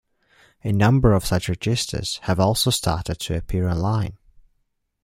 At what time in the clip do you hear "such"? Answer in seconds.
1.27-1.47